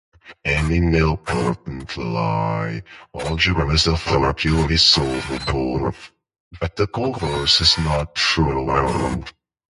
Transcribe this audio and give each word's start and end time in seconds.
Any 0.45 0.79
nilpotent 0.79 1.95
Lie 1.95 2.81
algebra 3.13 3.67
is 3.69 3.85
a 3.85 3.95
fortiori 3.95 4.77
solvable 4.77 5.93
but 6.59 6.75
the 6.75 6.87
converse 6.87 7.61
is 7.61 7.77
not 7.77 8.15
true. 8.15 9.23